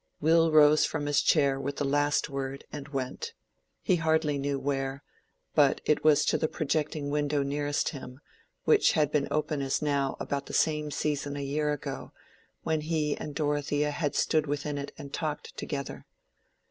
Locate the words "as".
9.61-9.79